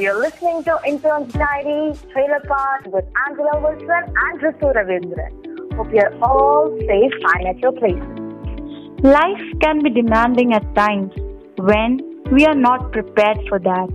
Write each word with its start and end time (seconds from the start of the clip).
You're 0.00 0.18
listening 0.18 0.64
to 0.64 0.78
Intern's 0.86 1.30
Diary, 1.34 1.92
Trailer 2.10 2.40
Park 2.48 2.86
with 2.86 3.04
Angela 3.28 3.60
Wilson 3.60 4.04
and 4.24 4.40
Ritu 4.40 4.74
Ravindran. 4.74 5.76
Hope 5.76 5.92
you're 5.92 6.14
all 6.24 6.74
safe 6.88 7.12
and 7.34 7.48
at 7.48 7.58
your 7.58 7.72
places. 7.72 9.04
Life 9.04 9.42
can 9.60 9.82
be 9.82 9.90
demanding 9.90 10.54
at 10.54 10.64
times 10.74 11.12
when 11.58 12.00
we 12.32 12.46
are 12.46 12.54
not 12.54 12.92
prepared 12.92 13.40
for 13.46 13.58
that. 13.58 13.90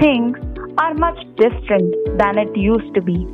Things 0.00 0.38
are 0.78 0.94
much 0.94 1.18
different 1.36 1.94
than 2.16 2.38
it 2.38 2.56
used 2.56 2.94
to 2.94 3.02
be. 3.02 3.26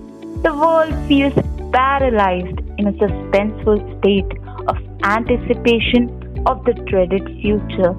The 0.42 0.52
world 0.52 0.92
feels 1.06 1.34
paralyzed 1.72 2.58
in 2.78 2.88
a 2.88 2.92
suspenseful 2.94 3.78
state 4.00 4.32
of 4.66 4.76
anticipation 5.04 6.42
of 6.44 6.64
the 6.64 6.74
dreaded 6.90 7.24
future. 7.40 7.94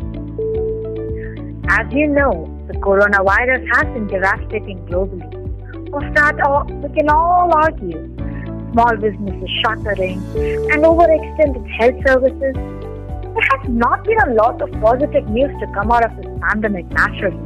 As 1.70 1.94
you 1.94 2.08
know, 2.08 2.51
the 2.71 2.75
coronavirus 2.87 3.67
has 3.75 3.87
been 3.95 4.07
devastating 4.07 4.85
globally. 4.87 5.31
For 5.91 6.01
start 6.13 6.41
off, 6.41 6.69
we 6.71 6.89
can 6.97 7.09
all 7.09 7.53
argue 7.55 8.17
small 8.73 8.97
businesses 8.97 9.51
shuttering 9.65 10.19
and 10.73 10.85
overextended 10.85 11.67
health 11.79 12.01
services. 12.07 12.55
There 12.55 13.47
has 13.53 13.69
not 13.69 14.05
been 14.05 14.19
a 14.27 14.35
lot 14.35 14.61
of 14.61 14.71
positive 14.81 15.29
news 15.29 15.53
to 15.61 15.67
come 15.75 15.93
out 15.93 16.05
of 16.05 16.17
this 16.17 16.27
pandemic 16.43 16.87
naturally. 16.91 17.45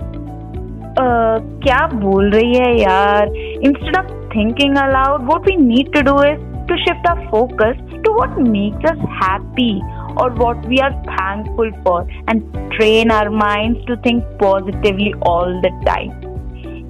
Uh, 1.01 1.39
क्या 1.65 1.87
बोल 2.01 2.31
रही 2.33 2.55
है 2.55 2.73
यार 2.81 3.29
Instead 3.69 3.97
of 4.01 4.11
thinking 4.33 4.77
aloud, 4.77 5.27
what 5.27 5.47
we 5.47 5.57
need 5.57 5.93
to 5.95 6.03
do 6.03 6.17
is 6.31 6.41
to 6.71 6.77
shift 6.85 7.07
our 7.11 7.23
focus 7.31 7.77
to 8.05 8.13
what 8.19 8.39
makes 8.39 8.91
us 8.91 8.99
happy 9.21 9.81
or 10.17 10.31
what 10.43 10.67
we 10.73 10.81
are 10.81 10.93
thankful 11.36 11.72
for 11.84 12.08
and 12.28 12.72
train 12.74 13.12
our 13.12 13.30
minds 13.30 13.84
to 13.86 13.98
think 13.98 14.24
positively 14.40 15.14
all 15.22 15.62
the 15.62 15.72
time. 15.86 16.12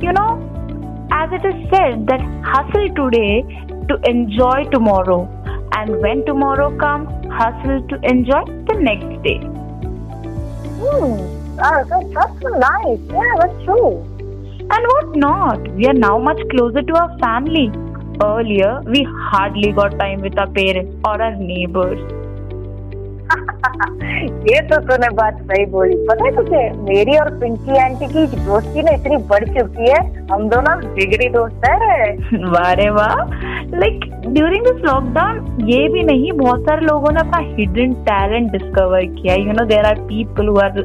You 0.02 0.14
know, 0.14 0.31
as 1.11 1.30
it 1.31 1.45
is 1.45 1.69
said 1.69 2.08
that 2.08 2.22
hustle 2.44 2.89
today 2.95 3.44
to 3.89 4.00
enjoy 4.09 4.66
tomorrow 4.72 5.30
and 5.73 6.02
when 6.02 6.25
tomorrow 6.25 6.75
comes, 6.78 7.09
hustle 7.31 7.88
to 7.88 8.00
enjoy 8.03 8.44
the 8.69 8.78
next 8.80 9.23
day. 9.23 9.39
Hmm, 10.81 11.56
that, 11.56 11.88
that's 12.14 12.41
so 12.41 12.50
nice. 12.50 13.00
Yeah, 13.09 13.36
that's 13.39 13.64
true. 13.64 14.03
And 14.59 14.88
what 14.94 15.16
not? 15.16 15.67
We 15.75 15.86
are 15.86 15.94
now 15.94 16.17
much 16.17 16.39
closer 16.50 16.81
to 16.81 16.94
our 16.95 17.17
family. 17.19 17.72
Earlier, 18.23 18.81
we 18.86 19.06
hardly 19.09 19.72
got 19.73 20.00
time 20.00 20.22
with 20.22 20.38
our 20.39 20.50
parents 20.50 20.95
or 21.06 21.22
our 21.22 21.36
neighbors. 21.36 22.25
ये 24.45 24.59
तो 24.70 24.78
तूने 24.88 25.08
बात 25.16 25.38
सही 25.42 25.66
बोली। 25.72 25.95
पता 26.08 26.26
है 26.26 26.31
तुझे, 26.36 26.64
मेरी 26.84 27.18
और 27.18 27.30
पिंकी 27.40 27.78
आंटी 27.80 28.08
की 28.08 28.26
दोस्ती 28.38 28.81
ना 28.81 28.92
इतनी 28.92 29.18
बढ़ 29.31 29.45
चुकी 29.48 29.90
है। 29.92 30.02
हम 30.31 30.48
दोनों 30.50 30.76
जिगरी 30.95 31.30
दोस्त 31.30 31.66
है 31.66 32.12
वारे 32.52 32.90
वाह 32.98 33.16
लाइक 33.76 34.06
ड्यूरिंग 34.28 34.66
दिस 34.66 34.84
लॉकडाउन 34.86 35.36
ये 35.70 35.88
भी 35.94 36.03
नहीं, 36.03 36.31
बहुत 36.34 36.62
सारे 36.62 36.86
लोगों 36.86 37.12
ने 37.12 37.20
अपना 37.20 37.40
हिडन 37.48 37.94
टैलेंट 38.06 38.52
डिस्कवर 38.52 39.06
किया। 39.16 39.36
You 39.36 39.53
know 39.53 39.66
there 39.66 39.86
are 39.86 40.00
people 40.08 40.48
who 40.48 40.58
are 40.59 40.81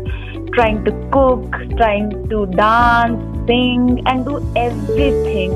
trying 0.55 0.85
to 0.87 0.93
cook 1.11 1.57
trying 1.77 2.13
to 2.31 2.45
dance 2.57 3.19
sing 3.47 3.99
and 4.09 4.25
do 4.25 4.39
everything 4.59 5.53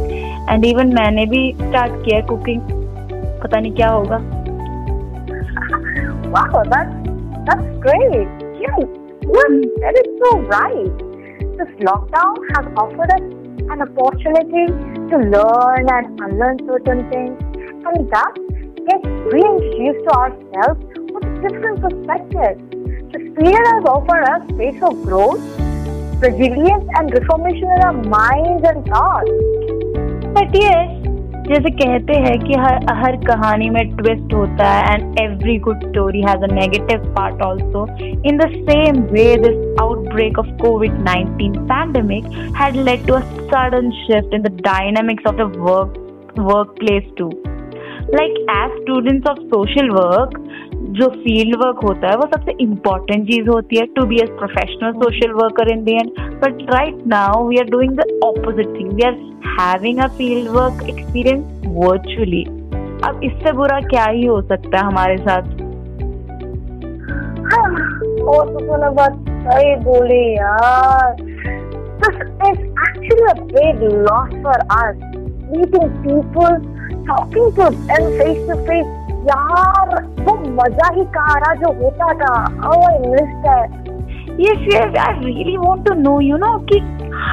and 0.50 0.64
even 0.64 0.94
मैंने 0.94 1.26
भी 1.26 1.52
स्टार्ट 1.58 2.04
किया 2.04 2.20
कुकिंग 2.26 2.60
पता 3.42 3.60
नहीं 3.60 3.72
क्या 3.72 3.88
होगा। 3.90 4.18
Wow, 6.34 6.64
that's 6.66 6.90
that's 7.46 7.62
great. 7.78 8.26
Yes, 8.58 8.80
that 9.82 9.94
is 10.02 10.08
so 10.18 10.30
right. 10.50 10.98
This 11.54 11.70
lockdown 11.78 12.34
has 12.56 12.66
offered 12.74 13.10
us 13.14 13.22
an 13.70 13.78
opportunity 13.86 14.66
to 15.10 15.16
learn 15.30 15.86
and 15.88 16.20
unlearn 16.20 16.58
certain 16.66 17.08
things, 17.08 17.38
and 17.86 18.10
thus 18.10 18.34
get 18.88 19.06
reintroduced 19.30 20.02
to 20.06 20.12
ourselves 20.18 20.82
with 21.14 21.26
different 21.46 21.78
perspectives. 21.80 22.58
This 23.14 23.30
period 23.38 23.66
has 23.70 23.84
offered 23.86 24.26
us 24.34 24.42
space 24.48 24.82
of 24.82 25.00
growth, 25.04 25.38
resilience, 26.18 26.88
and 26.98 27.14
reformation 27.14 27.70
in 27.70 27.80
our 27.80 27.92
minds 27.92 28.66
and 28.66 28.84
thoughts. 28.86 29.30
But 30.34 30.50
yes, 30.52 31.13
जैसे 31.48 31.70
कहते 31.70 32.14
हैं 32.24 32.38
कि 32.40 32.54
हर 32.58 32.86
हर 32.98 33.16
कहानी 33.24 33.68
में 33.70 33.96
twist 33.96 34.32
होता 34.34 34.68
है 34.68 34.94
and 34.94 35.18
every 35.20 35.56
good 35.66 35.82
story 35.88 36.20
has 36.22 36.44
a 36.44 36.46
negative 36.52 37.02
part 37.16 37.42
also 37.42 37.84
in 38.28 38.38
the 38.38 38.46
same 38.68 39.02
way 39.10 39.24
this 39.42 39.80
outbreak 39.80 40.38
of 40.38 40.46
COVID 40.62 40.94
19 41.00 41.58
pandemic 41.72 42.30
had 42.60 42.76
led 42.86 43.06
to 43.06 43.14
a 43.14 43.20
sudden 43.20 43.90
shift 43.96 44.34
in 44.34 44.42
the 44.42 44.52
dynamics 44.60 45.26
of 45.26 45.36
the 45.36 45.50
work 45.58 46.34
work 46.38 46.74
place 46.78 47.12
to 47.18 47.28
like 48.10 48.40
as 48.52 48.80
students 48.80 49.30
of 49.30 49.38
social 49.52 49.90
work 49.90 50.43
जो 50.94 51.08
field 51.12 51.56
work 51.56 51.80
होता 51.84 52.08
है 52.08 52.16
वो 52.16 52.26
सबसे 52.34 52.52
important 52.60 53.26
चीज़ 53.28 53.48
होती 53.48 53.76
है 53.76 53.86
to 53.94 54.04
be 54.06 54.16
as 54.22 54.28
professional 54.38 54.92
social 55.00 55.32
worker 55.40 55.70
in 55.72 55.84
the 55.84 55.88
end 55.90 56.10
but 56.42 56.62
right 56.70 57.02
now 57.14 57.46
we 57.48 57.58
are 57.58 57.70
doing 57.70 57.96
the 57.98 58.06
opposite 58.24 58.74
thing 58.78 58.92
we 58.92 59.06
are 59.06 59.18
having 59.60 59.98
a 59.98 60.06
field 60.18 60.48
work 60.56 60.88
experience 60.88 61.66
virtually 61.78 62.44
अब 63.04 63.20
इससे 63.24 63.52
बुरा 63.52 63.80
क्या 63.88 64.04
ही 64.06 64.24
हो 64.26 64.40
सकता 64.42 64.78
है 64.78 64.84
हमारे 64.84 65.16
साथ 65.18 65.52
हाँ, 67.52 67.68
और 68.26 68.52
तो 68.52 68.90
बात 68.92 69.24
सही 69.28 69.74
बोली 69.84 70.24
यार 70.32 71.32
This 71.96 72.16
is 72.16 72.58
actually 72.76 73.26
a 73.28 73.34
big 73.46 73.82
loss 74.04 74.32
for 74.42 74.56
us. 74.70 74.96
Meeting 75.50 75.88
people, 76.02 76.56
talking 77.06 77.48
to 77.54 77.70
them 77.70 78.10
face 78.18 78.42
to 78.48 78.56
face. 78.66 78.92
यार 79.28 79.83
मजा 80.59 80.89
ही 80.95 81.05
कहा 81.17 81.37
रहा 81.39 81.53
जो 81.63 81.71
होता 81.83 82.13
था 82.21 82.33
Oh, 82.71 82.81
I 82.87 82.97
missed 83.11 83.39
that. 83.43 83.89
Yes, 84.37 84.57
yes, 84.71 84.95
I 84.97 85.11
really 85.19 85.57
want 85.57 85.85
to 85.85 85.95
know, 85.95 86.19
you 86.19 86.37
know, 86.37 86.59
ki 86.71 86.79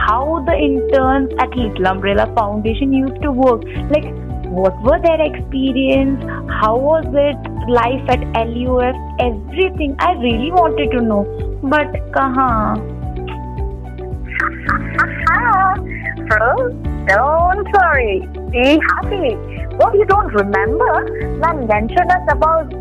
how 0.06 0.42
the 0.46 0.54
interns 0.54 1.32
at 1.38 1.56
Little 1.56 1.86
Umbrella 1.86 2.26
Foundation 2.34 2.92
used 2.92 3.20
to 3.22 3.30
work. 3.30 3.62
Like, 3.90 4.08
what 4.48 4.80
were 4.82 4.98
their 5.00 5.20
experience? 5.20 6.22
How 6.60 6.76
was 6.76 7.04
it? 7.12 7.36
Life 7.68 8.08
at 8.08 8.20
LUF? 8.48 8.96
Everything. 9.20 9.96
I 9.98 10.12
really 10.14 10.50
wanted 10.50 10.90
to 10.92 11.00
know. 11.00 11.22
But 11.62 11.94
kahan? 12.12 12.96
Bro, 16.28 16.70
don't 17.06 17.68
worry. 17.72 18.28
Be 18.50 18.80
happy. 18.90 19.36
What 19.76 19.94
you 19.94 20.04
don't 20.06 20.32
remember, 20.32 21.38
man 21.38 21.66
mentioned 21.66 22.10
us 22.10 22.26
about 22.30 22.72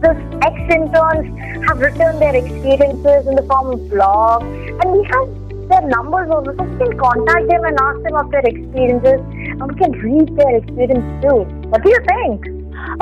this 0.00 0.18
ex-interns 0.42 1.26
have 1.66 1.78
written 1.78 2.18
their 2.18 2.36
experiences 2.36 3.26
in 3.26 3.34
the 3.34 3.42
form 3.42 3.70
of 3.70 3.80
blogs 3.92 4.46
and 4.80 4.92
we 4.92 5.02
have 5.12 5.28
their 5.68 5.82
numbers 5.82 6.30
also. 6.30 6.56
So 6.56 6.64
we 6.64 6.78
can 6.78 6.98
contact 6.98 7.48
them 7.48 7.64
and 7.64 7.78
ask 7.80 8.02
them 8.02 8.16
of 8.16 8.30
their 8.30 8.46
experiences 8.46 9.20
and 9.50 9.66
we 9.66 9.74
can 9.76 9.92
read 9.92 10.36
their 10.36 10.56
experience 10.56 11.08
too. 11.22 11.38
What 11.70 11.82
do 11.82 11.90
you 11.90 12.02
think? 12.12 12.52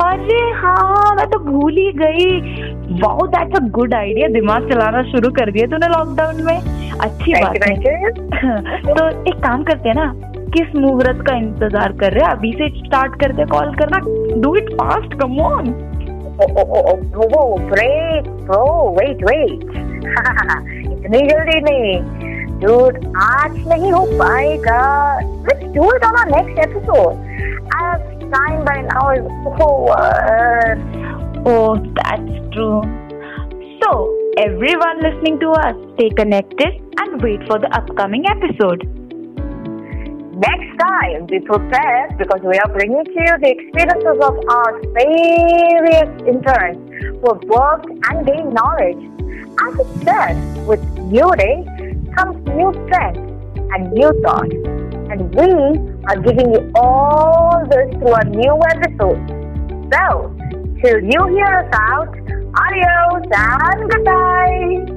अरे 0.00 0.38
हाँ 0.58 1.14
मैं 1.16 1.26
तो 1.30 1.38
भूल 1.44 1.76
ही 1.76 1.90
गई 1.96 3.00
wow 3.00 3.26
that's 3.34 3.56
a 3.56 3.64
good 3.78 3.94
idea 3.94 4.28
दिमाग 4.32 4.68
चलाना 4.70 5.02
शुरू 5.10 5.30
कर 5.38 5.50
दिया 5.52 5.66
तूने 5.70 5.88
लॉकडाउन 5.88 6.42
में 6.44 6.98
अच्छी 7.06 7.32
बात 7.32 7.58
है 7.68 8.10
तो 8.94 9.08
एक 9.08 9.42
काम 9.44 9.64
करते 9.64 9.88
हैं 9.88 9.96
ना 9.96 10.12
किस 10.56 10.74
मुहूर्त 10.76 11.24
का 11.26 11.36
इंतज़ार 11.36 11.92
कर 12.00 12.12
रहे 12.12 12.24
हैं 12.24 12.30
अभी 12.30 12.52
से 12.58 12.68
स्टार्ट 12.78 13.20
करते 13.22 13.44
कॉल 13.52 13.74
करना 13.82 13.98
do 14.42 14.54
it 14.56 14.72
fast 14.80 15.18
come 15.20 15.38
on 15.42 15.72
Oh, 16.41 16.47
oh, 16.57 16.65
oh, 16.75 16.99
oh, 17.15 17.27
whoa, 17.27 17.69
break, 17.69 18.23
bro, 18.45 18.91
wait, 18.91 19.17
wait. 19.21 19.63
इतनी 20.91 21.21
जल्दी 21.27 21.61
नहीं. 21.61 22.29
Dude, 22.59 23.15
आज 23.17 23.67
नहीं 23.67 23.91
हो 23.91 24.05
पाएगा. 24.05 24.81
Let's 25.43 25.67
do 25.75 25.83
it 25.91 26.03
on 26.03 26.15
our 26.17 26.29
next 26.29 26.57
episode. 26.57 27.15
As 27.81 28.01
time 28.33 28.65
by 28.65 28.81
now 28.81 29.09
is 29.11 29.25
over. 29.61 30.77
Oh, 31.45 31.77
that's 31.95 32.53
true. 32.53 32.81
So, 33.81 34.13
everyone 34.37 35.01
listening 35.01 35.39
to 35.39 35.51
us, 35.51 35.75
stay 35.93 36.09
connected 36.09 36.81
and 36.99 37.21
wait 37.21 37.47
for 37.47 37.59
the 37.59 37.69
upcoming 37.73 38.25
episode. 38.27 39.02
Next 40.36 40.78
time, 40.80 41.26
be 41.26 41.38
prepared 41.38 42.18
because 42.18 42.40
we 42.42 42.58
are 42.58 42.68
bringing 42.72 43.04
to 43.04 43.12
you 43.12 43.38
the 43.38 43.50
experiences 43.54 44.18
of 44.18 44.34
our 44.50 44.82
various 44.90 46.10
interns 46.26 46.82
who 47.22 47.32
have 47.32 47.44
worked 47.44 47.86
and 47.86 48.26
gained 48.26 48.52
knowledge. 48.52 48.98
As 49.62 49.78
it 49.78 49.86
said, 50.02 50.66
with 50.66 50.82
new 51.06 51.30
day 51.36 51.62
comes 52.16 52.44
new 52.48 52.72
strength 52.86 53.22
and 53.74 53.92
new 53.92 54.10
thoughts. 54.26 54.54
And 55.14 55.32
we 55.36 55.46
are 56.10 56.18
giving 56.20 56.52
you 56.52 56.72
all 56.74 57.64
this 57.70 57.94
through 57.94 58.14
a 58.14 58.24
new 58.24 58.58
episode. 58.74 59.22
So, 59.94 60.34
till 60.82 60.98
you 60.98 61.26
hear 61.30 61.62
us 61.62 61.70
out, 61.78 62.10
adios 62.58 63.22
and 63.30 63.90
goodbye. 63.90 64.93